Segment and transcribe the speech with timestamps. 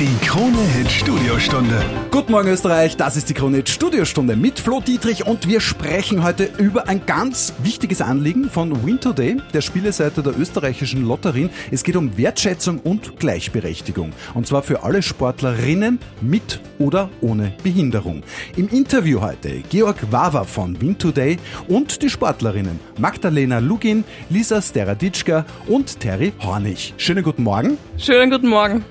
[0.00, 1.84] Die Krone Hit Studiostunde.
[2.10, 6.24] Guten Morgen Österreich, das ist die Krone Hit Studiostunde mit Flo Dietrich und wir sprechen
[6.24, 11.50] heute über ein ganz wichtiges Anliegen von Win Today, der Spieleseite der österreichischen Lotterien.
[11.70, 18.22] Es geht um Wertschätzung und Gleichberechtigung und zwar für alle Sportlerinnen mit oder ohne Behinderung.
[18.56, 21.36] Im Interview heute Georg Wawa von Win Today
[21.68, 26.94] und die Sportlerinnen Magdalena Lugin, Lisa Steraditschka und Terry Hornig.
[26.96, 27.76] Schönen guten Morgen.
[27.98, 28.82] Schönen guten Morgen.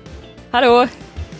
[0.52, 0.84] Hallo.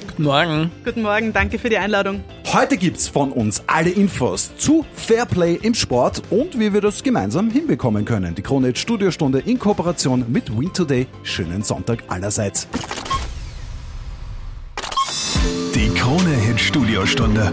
[0.06, 0.70] Guten Morgen.
[0.84, 2.22] Guten Morgen, danke für die Einladung.
[2.52, 7.50] Heute gibt's von uns alle Infos zu Fairplay im Sport und wie wir das gemeinsam
[7.50, 8.36] hinbekommen können.
[8.36, 11.08] Die Krone Studiostunde in Kooperation mit Win Today.
[11.24, 12.68] Schönen Sonntag allerseits.
[15.74, 17.52] Die Krone Hit Studiostunde.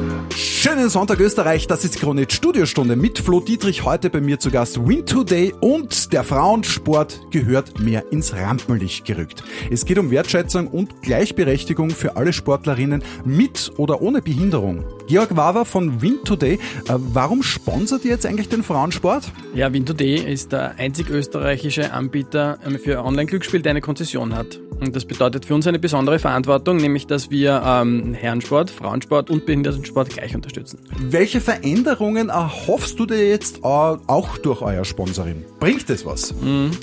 [0.59, 3.83] Schönen Sonntag Österreich, das ist die Krone Studiostunde mit Flo Dietrich.
[3.85, 9.43] Heute bei mir zu Gast Win Today und der Frauensport gehört mehr ins Rampenlicht gerückt.
[9.69, 14.83] Es geht um Wertschätzung und Gleichberechtigung für alle Sportlerinnen mit oder ohne Behinderung.
[15.07, 19.31] Georg Wawa von Win Today, äh, warum sponsert ihr jetzt eigentlich den Frauensport?
[19.55, 24.59] Ja, Win Today ist der einzig österreichische Anbieter ähm, für Online-Glücksspiel, der eine Konzession hat.
[24.79, 29.45] Und das bedeutet für uns eine besondere Verantwortung, nämlich dass wir ähm, Herrensport, Frauensport und
[29.45, 30.79] Behindertensport gleich unterstützen.
[30.99, 35.45] Welche Veränderungen erhoffst du dir jetzt äh, auch durch euer Sponsoring?
[35.59, 36.35] Bringt es was?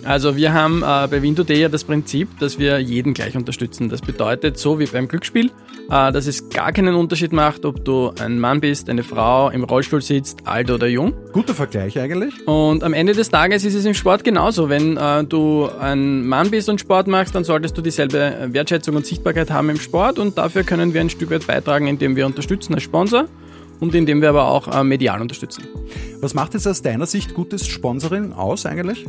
[0.05, 3.91] Also wir haben äh, bei Win Today ja das Prinzip, dass wir jeden gleich unterstützen.
[3.91, 5.53] Das bedeutet, so wie beim Glücksspiel,
[5.91, 9.65] äh, dass es gar keinen Unterschied macht, ob du ein Mann bist, eine Frau, im
[9.65, 11.15] Rollstuhl sitzt, alt oder jung.
[11.33, 12.47] Guter Vergleich eigentlich.
[12.47, 14.69] Und am Ende des Tages ist es im Sport genauso.
[14.69, 19.07] Wenn äh, du ein Mann bist und Sport machst, dann solltest du dieselbe Wertschätzung und
[19.07, 22.75] Sichtbarkeit haben im Sport und dafür können wir ein Stück weit beitragen, indem wir unterstützen
[22.75, 23.27] als Sponsor
[23.81, 25.65] und indem wir aber auch äh, medial unterstützen.
[26.21, 29.07] Was macht jetzt aus deiner Sicht gutes Sponsoring aus eigentlich?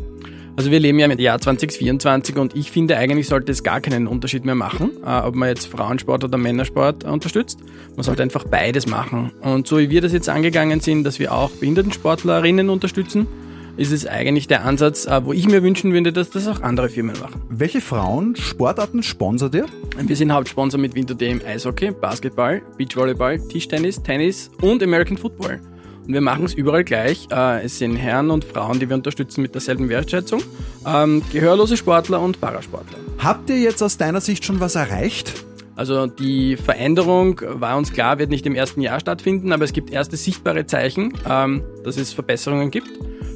[0.58, 4.08] Also wir leben ja im Jahr 2024 und ich finde eigentlich sollte es gar keinen
[4.08, 7.60] Unterschied mehr machen, äh, ob man jetzt Frauensport oder Männersport unterstützt.
[7.96, 9.34] Man sollte einfach beides machen.
[9.42, 13.28] Und so wie wir das jetzt angegangen sind, dass wir auch Behindertensportlerinnen unterstützen,
[13.76, 16.88] ist es eigentlich der Ansatz, äh, wo ich mir wünschen würde, dass das auch andere
[16.88, 17.42] Firmen machen.
[17.50, 19.66] Welche Frauen Sportarten sponsert ihr?
[20.00, 25.60] Wir sind Hauptsponsor mit Winter Day im Eishockey, Basketball, Beachvolleyball, Tischtennis, Tennis und American Football.
[26.08, 27.28] Und wir machen es überall gleich.
[27.32, 30.42] Äh, Es sind Herren und Frauen, die wir unterstützen mit derselben Wertschätzung.
[30.86, 33.00] Ähm, Gehörlose Sportler und Parasportler.
[33.18, 35.34] Habt ihr jetzt aus deiner Sicht schon was erreicht?
[35.76, 39.90] Also die Veränderung war uns klar, wird nicht im ersten Jahr stattfinden, aber es gibt
[39.92, 42.88] erste sichtbare Zeichen, ähm, dass es Verbesserungen gibt.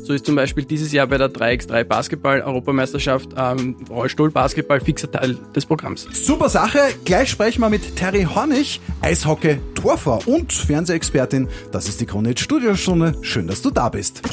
[0.10, 5.68] So ist zum Beispiel dieses Jahr bei der 3x3 Basketball-Europameisterschaft ähm, Rollstuhl-Basketball fixer Teil des
[5.68, 6.08] Programms.
[6.12, 6.80] Super Sache.
[7.06, 11.48] Gleich sprechen wir mit Terry Hornig, Eishockey, Torfrau und Fernsehexpertin.
[11.72, 13.14] Das ist die Krone Studiostunde.
[13.22, 14.24] Schön, dass du da bist.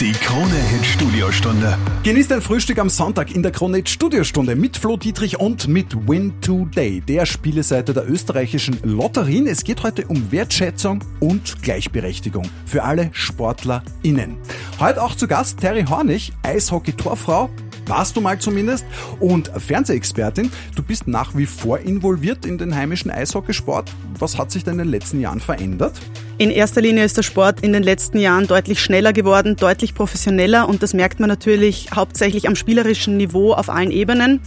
[0.00, 1.76] Die Krone Hit Studiostunde.
[2.04, 6.40] Genießt ein Frühstück am Sonntag in der Krone Studiostunde mit Flo Dietrich und mit Win
[6.40, 9.46] Today, der Spieleseite der österreichischen Lotterien.
[9.46, 14.38] Es geht heute um Wertschätzung und Gleichberechtigung für alle SportlerInnen.
[14.78, 17.50] Heute auch zu Gast Terry Hornig, Eishockey-Torfrau.
[17.84, 18.86] Warst du mal zumindest
[19.18, 20.50] und Fernsehexpertin.
[20.76, 23.92] Du bist nach wie vor involviert in den heimischen Eishockeysport.
[24.18, 26.00] Was hat sich denn in den letzten Jahren verändert?
[26.40, 30.66] In erster Linie ist der Sport in den letzten Jahren deutlich schneller geworden, deutlich professioneller
[30.70, 34.40] und das merkt man natürlich hauptsächlich am spielerischen Niveau auf allen Ebenen.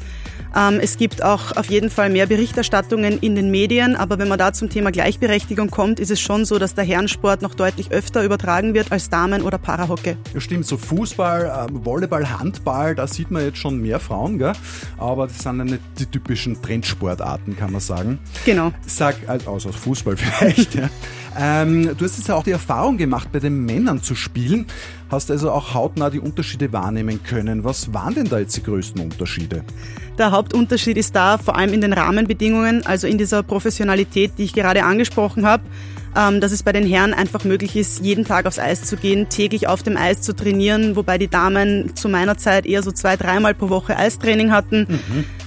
[0.55, 4.39] Ähm, Es gibt auch auf jeden Fall mehr Berichterstattungen in den Medien, aber wenn man
[4.39, 8.23] da zum Thema Gleichberechtigung kommt, ist es schon so, dass der Herrensport noch deutlich öfter
[8.23, 10.15] übertragen wird als Damen- oder Parahockey.
[10.33, 14.53] Ja, stimmt, so Fußball, ähm, Volleyball, Handball, da sieht man jetzt schon mehr Frauen, gell?
[14.97, 18.17] aber das sind ja nicht die typischen Trendsportarten, kann man sagen.
[18.45, 18.71] Genau.
[18.87, 20.73] Sag, also außer Fußball vielleicht.
[20.73, 20.89] ja.
[21.37, 24.67] Ähm, du hast jetzt ja auch die Erfahrung gemacht, bei den Männern zu spielen,
[25.09, 27.63] hast also auch hautnah die Unterschiede wahrnehmen können.
[27.63, 29.63] Was waren denn da jetzt die größten Unterschiede?
[30.17, 34.53] Der Hauptunterschied ist da vor allem in den Rahmenbedingungen, also in dieser Professionalität, die ich
[34.53, 35.63] gerade angesprochen habe,
[36.15, 39.29] ähm, dass es bei den Herren einfach möglich ist, jeden Tag aufs Eis zu gehen,
[39.29, 43.17] täglich auf dem Eis zu trainieren, wobei die Damen zu meiner Zeit eher so zwei,
[43.17, 44.87] dreimal pro Woche Eistraining hatten.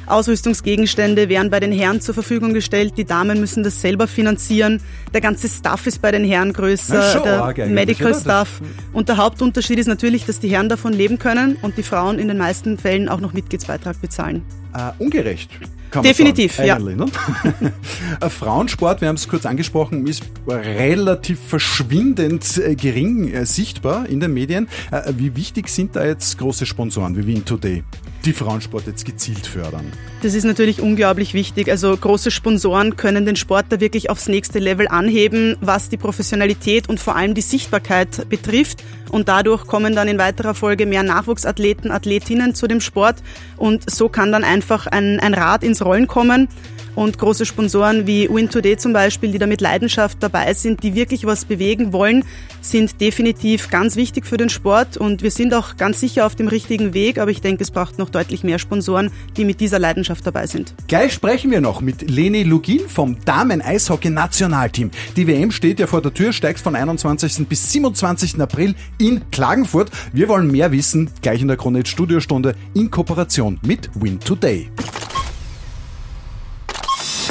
[0.07, 4.81] Ausrüstungsgegenstände werden bei den Herren zur Verfügung gestellt, die Damen müssen das selber finanzieren.
[5.13, 8.61] Der ganze Staff ist bei den Herren größer, der Medical Staff.
[8.93, 12.29] Und der Hauptunterschied ist natürlich, dass die Herren davon leben können und die Frauen in
[12.29, 14.45] den meisten Fällen auch noch Mitgliedsbeitrag bezahlen.
[14.75, 15.51] Äh, ungerecht.
[15.91, 16.79] Kann Definitiv, man ja.
[16.79, 17.73] sagen, eigentlich, Ne?
[18.21, 24.21] Äh, Frauensport, wir haben es kurz angesprochen, ist relativ verschwindend äh, gering äh, sichtbar in
[24.21, 24.69] den Medien.
[24.91, 27.85] Äh, wie wichtig sind da jetzt große Sponsoren wie Win Today?
[28.27, 29.93] Die Frauensport jetzt gezielt fördern?
[30.23, 31.71] Das ist natürlich unglaublich wichtig.
[31.71, 36.89] Also große Sponsoren können den Sport da wirklich aufs nächste Level anheben, was die Professionalität
[36.89, 38.83] und vor allem die Sichtbarkeit betrifft.
[39.11, 43.17] Und dadurch kommen dann in weiterer Folge mehr Nachwuchsathleten, Athletinnen zu dem Sport.
[43.57, 46.49] Und so kann dann einfach ein, ein Rad ins Rollen kommen.
[46.97, 50.95] Und große Sponsoren wie Win Today zum Beispiel, die da mit Leidenschaft dabei sind, die
[50.95, 52.25] wirklich was bewegen wollen,
[52.63, 54.97] sind definitiv ganz wichtig für den Sport.
[54.97, 57.19] Und wir sind auch ganz sicher auf dem richtigen Weg.
[57.19, 60.75] Aber ich denke, es braucht noch deutlich mehr Sponsoren, die mit dieser Leidenschaft dabei sind.
[60.89, 64.91] Gleich sprechen wir noch mit Leni Lugin vom Damen-Eishockey-Nationalteam.
[65.17, 67.47] Die WM steht ja vor der Tür, steigt von 21.
[67.47, 68.41] bis 27.
[68.41, 69.91] April in Klagenfurt.
[70.15, 74.71] Wir wollen mehr wissen, gleich in der Kronet Studiostunde in Kooperation mit Win Today.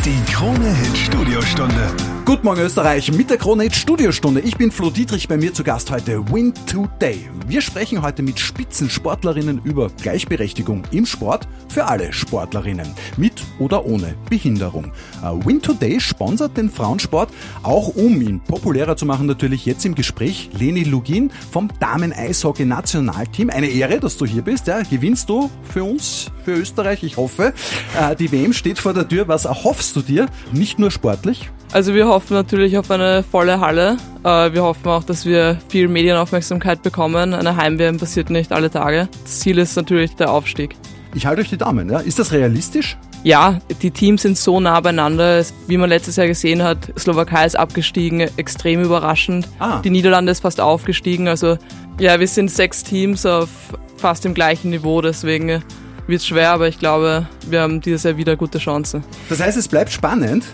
[0.05, 2.14] Die Krone Hit Studiostunde.
[2.25, 4.41] Guten Morgen Österreich mit der Krone Studiostunde.
[4.41, 7.29] Ich bin Flo Dietrich, bei mir zu Gast heute Win Today.
[7.45, 12.87] Wir sprechen heute mit Spitzensportlerinnen über Gleichberechtigung im Sport für alle Sportlerinnen,
[13.17, 14.91] mit oder ohne Behinderung.
[15.21, 17.29] Äh, Win Today sponsert den Frauensport,
[17.61, 23.51] auch um ihn populärer zu machen, natürlich jetzt im Gespräch Leni Lugin vom Damen-Eishockey-Nationalteam.
[23.51, 24.65] Eine Ehre, dass du hier bist.
[24.65, 27.53] Ja, gewinnst du für uns, für Österreich, ich hoffe.
[27.95, 29.27] Äh, die WM steht vor der Tür.
[29.27, 30.25] Was erhoffst du dir?
[30.51, 33.97] Nicht nur sportlich, also wir hoffen natürlich auf eine volle Halle.
[34.23, 37.33] Äh, wir hoffen auch, dass wir viel Medienaufmerksamkeit bekommen.
[37.33, 39.09] Eine Heim-WM passiert nicht alle Tage.
[39.23, 40.75] Das Ziel ist natürlich der Aufstieg.
[41.13, 41.89] Ich halte euch die Daumen.
[41.89, 41.99] Ja?
[41.99, 42.97] Ist das realistisch?
[43.23, 45.43] Ja, die Teams sind so nah beieinander.
[45.67, 49.47] Wie man letztes Jahr gesehen hat, Slowakei ist abgestiegen, extrem überraschend.
[49.57, 49.79] Ah.
[49.83, 51.27] Die Niederlande ist fast aufgestiegen.
[51.27, 51.57] Also
[51.99, 53.49] ja, wir sind sechs Teams auf
[53.97, 55.01] fast dem gleichen Niveau.
[55.01, 55.63] Deswegen
[56.07, 59.03] wird schwer, aber ich glaube, wir haben dieses Jahr wieder gute Chancen.
[59.29, 60.45] Das heißt, es bleibt spannend.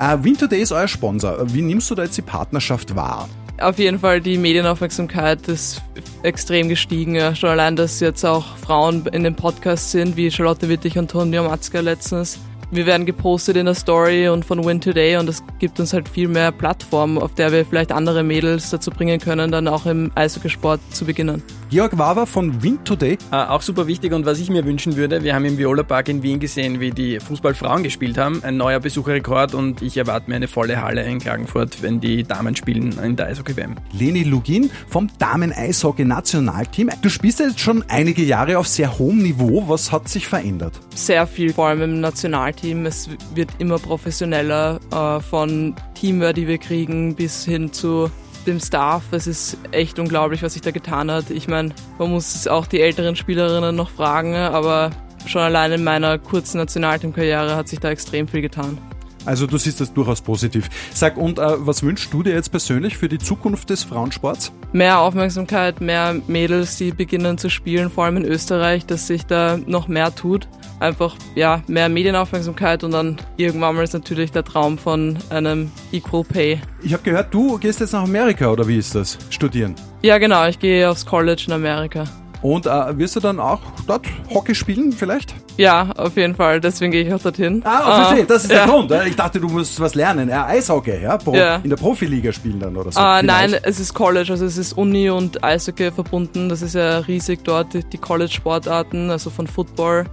[0.00, 1.36] Uh, Winter Day ist euer Sponsor.
[1.52, 3.28] Wie nimmst du da jetzt die Partnerschaft wahr?
[3.60, 5.82] Auf jeden Fall die Medienaufmerksamkeit ist
[6.22, 7.34] extrem gestiegen.
[7.34, 11.42] Schon allein, dass jetzt auch Frauen in dem Podcast sind, wie Charlotte Wittig und Tonja
[11.42, 12.38] Matzka letztens
[12.70, 16.08] wir werden gepostet in der Story und von Win Today und das gibt uns halt
[16.08, 20.10] viel mehr Plattform, auf der wir vielleicht andere Mädels dazu bringen können, dann auch im
[20.14, 21.42] Eishockeysport zu beginnen.
[21.70, 23.18] Georg Wawa von Win Today.
[23.30, 26.08] Äh, auch super wichtig und was ich mir wünschen würde, wir haben im Viola Park
[26.08, 28.42] in Wien gesehen, wie die Fußballfrauen gespielt haben.
[28.42, 32.56] Ein neuer Besucherrekord und ich erwarte mir eine volle Halle in Klagenfurt, wenn die Damen
[32.56, 33.76] spielen in der Eishockey-WM.
[33.92, 36.90] Leni Lugin vom Damen-Eishockey-Nationalteam.
[37.02, 39.64] Du spielst jetzt schon einige Jahre auf sehr hohem Niveau.
[39.68, 40.72] Was hat sich verändert?
[40.94, 42.57] Sehr viel, vor allem im Nationalteam.
[42.60, 42.86] Team.
[42.86, 48.10] Es wird immer professioneller äh, von Teamwear, die wir kriegen, bis hin zu
[48.46, 49.04] dem Staff.
[49.12, 51.30] Es ist echt unglaublich, was sich da getan hat.
[51.30, 54.90] Ich meine, man muss auch die älteren Spielerinnen noch fragen, aber
[55.26, 58.78] schon allein in meiner kurzen Nationalteamkarriere hat sich da extrem viel getan.
[59.24, 60.70] Also du siehst das durchaus positiv.
[60.94, 64.52] Sag, und äh, was wünschst du dir jetzt persönlich für die Zukunft des Frauensports?
[64.72, 69.58] Mehr Aufmerksamkeit, mehr Mädels, die beginnen zu spielen, vor allem in Österreich, dass sich da
[69.66, 70.48] noch mehr tut.
[70.80, 76.24] Einfach ja, mehr Medienaufmerksamkeit und dann irgendwann mal ist natürlich der Traum von einem Equal
[76.24, 76.60] Pay.
[76.82, 79.18] Ich habe gehört, du gehst jetzt nach Amerika oder wie ist das?
[79.30, 79.74] Studieren?
[80.02, 82.04] Ja, genau, ich gehe aufs College in Amerika.
[82.40, 85.34] Und äh, wirst du dann auch dort Hockey spielen vielleicht?
[85.56, 86.60] Ja, auf jeden Fall.
[86.60, 87.62] Deswegen gehe ich auch dorthin.
[87.64, 88.24] Ah, verstehe.
[88.26, 88.58] Das ist ja.
[88.58, 88.92] der Grund.
[89.06, 90.28] Ich dachte, du musst was lernen.
[90.28, 91.16] Ja, Eishockey, ja?
[91.16, 91.56] Pro, ja.
[91.56, 93.00] In der Profiliga spielen dann oder so.
[93.00, 94.30] Ah, nein, es ist College.
[94.30, 96.48] Also es ist Uni und Eishockey verbunden.
[96.48, 100.04] Das ist ja riesig dort, die College-Sportarten, also von Football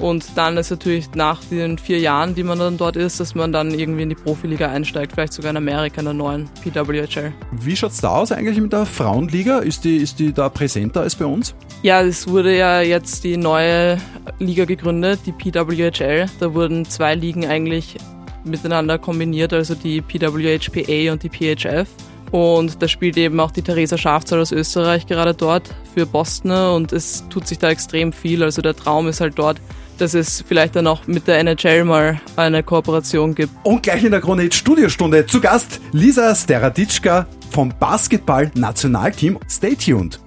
[0.00, 3.52] und dann ist natürlich nach den vier Jahren, die man dann dort ist, dass man
[3.52, 7.32] dann irgendwie in die Profiliga einsteigt, vielleicht sogar in Amerika in der neuen PWHL.
[7.52, 9.58] Wie schaut es da aus eigentlich mit der Frauenliga?
[9.58, 11.54] Ist die, ist die da präsenter als bei uns?
[11.82, 13.98] Ja, es wurde ja jetzt die neue
[14.38, 16.26] Liga gegründet, die PWHL.
[16.40, 17.96] Da wurden zwei Ligen eigentlich
[18.44, 21.88] miteinander kombiniert, also die PWHPA und die PHF.
[22.30, 26.92] Und da spielt eben auch die Theresa Schafzahl aus Österreich gerade dort für Boston und
[26.92, 28.42] es tut sich da extrem viel.
[28.42, 29.60] Also der Traum ist halt dort,
[29.98, 33.52] dass es vielleicht dann auch mit der NHL mal eine Kooperation gibt.
[33.62, 39.38] Und gleich in der Krone Studiostunde zu Gast Lisa Steraditschka vom Basketball-Nationalteam.
[39.48, 40.20] Stay tuned.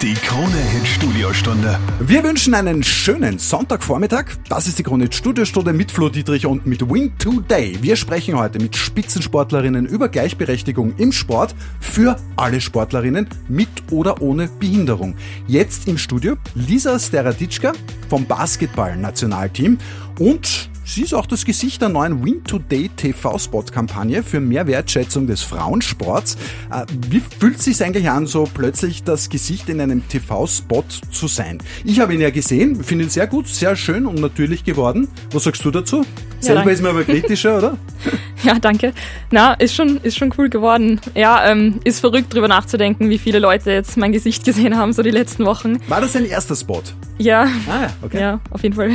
[0.00, 1.76] Die Krone-Hit Studiostunde.
[1.98, 4.26] Wir wünschen einen schönen Sonntagvormittag.
[4.48, 7.76] Das ist die Krone-Hit Studiostunde mit Flo Dietrich und mit Win Today.
[7.80, 14.46] Wir sprechen heute mit Spitzensportlerinnen über Gleichberechtigung im Sport für alle Sportlerinnen mit oder ohne
[14.46, 15.16] Behinderung.
[15.48, 17.72] Jetzt im Studio Lisa Steraditschka
[18.08, 19.78] vom Basketball-Nationalteam
[20.20, 25.42] und Sie ist auch das Gesicht der neuen Win Today TV-Spot-Kampagne für mehr Wertschätzung des
[25.42, 26.38] Frauensports.
[26.72, 31.28] Äh, wie fühlt es sich eigentlich an, so plötzlich das Gesicht in einem TV-Spot zu
[31.28, 31.58] sein?
[31.84, 35.08] Ich habe ihn ja gesehen, finde ihn sehr gut, sehr schön und natürlich geworden.
[35.30, 35.98] Was sagst du dazu?
[35.98, 36.04] Ja,
[36.40, 36.70] Selber danke.
[36.72, 37.78] ist man aber kritischer, oder?
[38.44, 38.92] Ja, danke.
[39.30, 41.00] Na, ist schon, ist schon cool geworden.
[41.14, 45.02] Ja, ähm, ist verrückt drüber nachzudenken, wie viele Leute jetzt mein Gesicht gesehen haben, so
[45.02, 45.78] die letzten Wochen.
[45.88, 46.82] War das dein erster Spot?
[47.18, 47.48] Ja.
[47.68, 48.20] Ah, okay.
[48.20, 48.92] Ja, auf jeden Fall.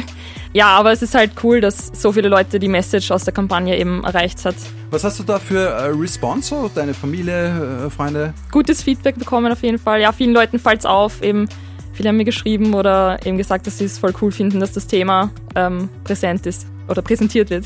[0.53, 3.77] Ja, aber es ist halt cool, dass so viele Leute die Message aus der Kampagne
[3.77, 4.55] eben erreicht hat.
[4.91, 8.33] Was hast du da für äh, Response, deine Familie, äh, Freunde?
[8.51, 9.99] Gutes Feedback bekommen auf jeden Fall.
[9.99, 11.49] Ja, vielen Leuten fällt's auf, eben
[11.93, 14.87] viele haben mir geschrieben oder eben gesagt, dass sie es voll cool finden, dass das
[14.87, 17.65] Thema ähm, präsent ist oder präsentiert wird.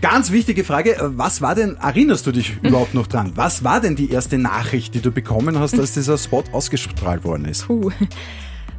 [0.00, 3.32] Ganz wichtige Frage, was war denn, erinnerst du dich überhaupt noch dran?
[3.34, 7.46] Was war denn die erste Nachricht, die du bekommen hast, als dieser Spot ausgestrahlt worden
[7.46, 7.66] ist?
[7.66, 7.90] Puh.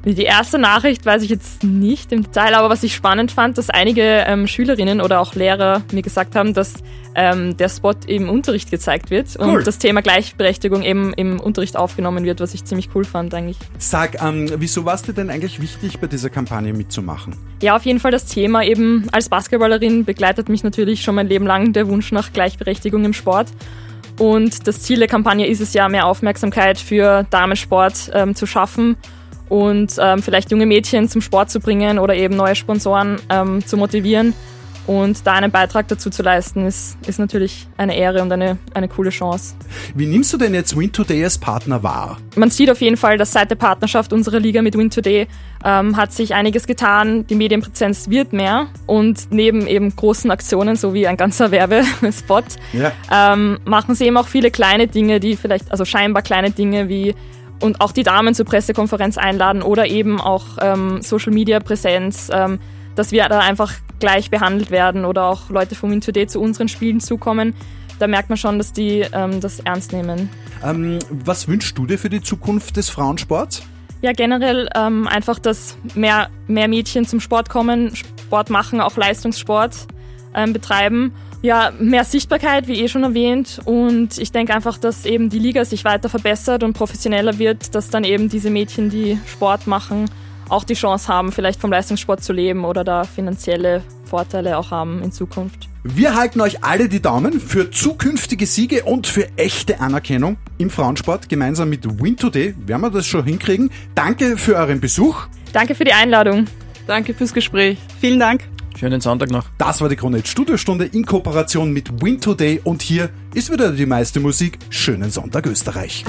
[0.05, 3.69] Die erste Nachricht weiß ich jetzt nicht im Detail, aber was ich spannend fand, dass
[3.69, 6.75] einige ähm, Schülerinnen oder auch Lehrer mir gesagt haben, dass
[7.15, 9.57] ähm, der Spot im Unterricht gezeigt wird Cool.
[9.57, 13.57] und das Thema Gleichberechtigung eben im Unterricht aufgenommen wird, was ich ziemlich cool fand eigentlich.
[13.77, 17.35] Sag, ähm, wieso war es dir denn eigentlich wichtig, bei dieser Kampagne mitzumachen?
[17.61, 21.45] Ja, auf jeden Fall das Thema eben als Basketballerin begleitet mich natürlich schon mein Leben
[21.45, 23.47] lang der Wunsch nach Gleichberechtigung im Sport.
[24.17, 28.95] Und das Ziel der Kampagne ist es ja, mehr Aufmerksamkeit für Damensport ähm, zu schaffen
[29.49, 33.75] und ähm, vielleicht junge Mädchen zum Sport zu bringen oder eben neue Sponsoren ähm, zu
[33.77, 34.33] motivieren.
[34.87, 38.87] Und da einen Beitrag dazu zu leisten, ist, ist natürlich eine Ehre und eine, eine
[38.87, 39.53] coole Chance.
[39.93, 42.17] Wie nimmst du denn jetzt Win Today als Partner wahr?
[42.35, 45.27] Man sieht auf jeden Fall, dass seit der Partnerschaft unserer Liga mit Win Today
[45.63, 47.27] ähm, hat sich einiges getan.
[47.27, 52.91] Die Medienpräsenz wird mehr und neben eben großen Aktionen, so wie ein ganzer Werbespot, Ja.
[53.11, 57.13] ähm, machen sie eben auch viele kleine Dinge, die vielleicht, also scheinbar kleine Dinge wie
[57.61, 62.59] und auch die Damen zur Pressekonferenz einladen oder eben auch ähm, Social Media Präsenz, ähm,
[62.95, 66.67] dass wir da einfach gleich behandelt werden oder auch Leute vom Win Today zu unseren
[66.67, 67.53] Spielen zukommen.
[67.99, 70.29] Da merkt man schon, dass die ähm, das ernst nehmen.
[70.63, 73.63] Ähm, was wünschst du dir für die Zukunft des Frauensports?
[74.01, 79.87] Ja, generell ähm, einfach, dass mehr, mehr Mädchen zum Sport kommen, Sport machen, auch Leistungssport
[80.33, 81.13] ähm, betreiben.
[81.41, 83.61] Ja, mehr Sichtbarkeit, wie eh schon erwähnt.
[83.63, 87.89] Und ich denke einfach, dass eben die Liga sich weiter verbessert und professioneller wird, dass
[87.89, 90.05] dann eben diese Mädchen, die Sport machen,
[90.49, 95.01] auch die Chance haben, vielleicht vom Leistungssport zu leben oder da finanzielle Vorteile auch haben
[95.03, 95.69] in Zukunft.
[95.83, 101.29] Wir halten euch alle die Daumen für zukünftige Siege und für echte Anerkennung im Frauensport.
[101.29, 103.71] Gemeinsam mit Win Today werden wir das schon hinkriegen.
[103.95, 105.27] Danke für euren Besuch.
[105.53, 106.47] Danke für die Einladung.
[106.85, 107.77] Danke fürs Gespräch.
[108.01, 108.58] Vielen Dank.
[108.79, 109.43] Schönen Sonntag noch.
[109.57, 113.85] Das war die Krone Studiostunde in Kooperation mit Win Today und hier ist wieder die
[113.85, 114.57] meiste Musik.
[114.69, 116.05] Schönen Sonntag Österreich.